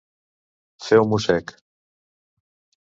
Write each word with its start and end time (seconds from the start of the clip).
Fer 0.85 0.99
un 1.03 1.11
mossec. 1.11 1.57